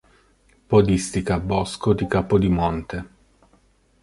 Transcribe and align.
Podistica 0.67 1.37
Bosco 1.39 1.93
di 1.93 2.07
Capodimonte. 2.07 3.07